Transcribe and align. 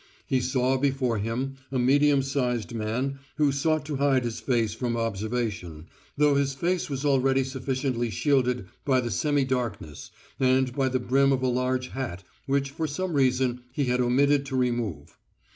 He 0.25 0.41
saw 0.41 0.77
before 0.77 1.19
him 1.19 1.57
a 1.71 1.77
medium 1.77 2.23
sized 2.23 2.73
man 2.73 3.19
who 3.35 3.51
sought 3.51 3.85
to 3.85 3.97
hide 3.97 4.23
his 4.23 4.39
face 4.39 4.73
from 4.73 4.97
observation, 4.97 5.85
though 6.17 6.33
this 6.33 6.55
face 6.55 6.89
was 6.89 7.05
already 7.05 7.43
sufficiently 7.43 8.09
shielded 8.09 8.65
by 8.83 8.99
the 8.99 9.11
semi 9.11 9.45
darkness 9.45 10.09
and 10.39 10.73
by 10.75 10.89
the 10.89 10.99
brim 10.99 11.31
of 11.31 11.43
a 11.43 11.47
large 11.47 11.89
hat 11.89 12.23
which 12.47 12.71
for 12.71 12.87
some 12.87 13.13
reason 13.13 13.61
he 13.71 13.85
had 13.85 14.01
omitted 14.01 14.43
to 14.47 14.55
remove. 14.55 15.19